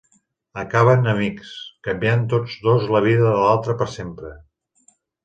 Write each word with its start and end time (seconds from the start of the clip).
Acaben 0.59 1.09
amics, 1.11 1.51
canviant 1.87 2.23
tots 2.31 2.55
dos 2.69 2.87
la 2.97 3.03
vida 3.09 3.27
de 3.29 3.35
l'altre 3.43 3.77
per 3.83 3.89
sempre. 3.97 4.33